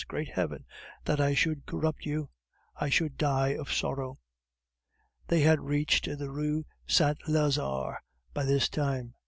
Great 0.07 0.29
Heaven! 0.29 0.65
that 1.05 1.21
I 1.21 1.35
should 1.35 1.67
corrupt 1.67 2.07
you! 2.07 2.31
I 2.75 2.89
should 2.89 3.17
die 3.19 3.49
of 3.49 3.71
sorrow!" 3.71 4.17
They 5.27 5.41
had 5.41 5.61
reached 5.61 6.05
the 6.17 6.31
Rue 6.31 6.65
Saint 6.87 7.19
Lazare 7.27 7.99
by 8.33 8.45
this 8.45 8.67
time. 8.67 9.13